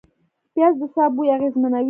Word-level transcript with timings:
پیاز 0.53 0.73
د 0.81 0.83
ساه 0.93 1.07
بوی 1.15 1.27
اغېزمنوي 1.35 1.79